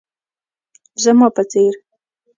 زما 1.03 1.27
په 1.35 1.43
څير 1.51 1.73